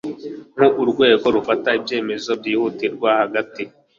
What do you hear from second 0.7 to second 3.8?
u rwego rufata ibyemezo byihutirwa hagati